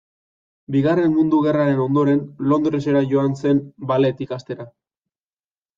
[0.75, 3.65] Bigarren Mundu Gerraren ondoren, Londresera joan zen,
[3.95, 4.69] ballet ikastera.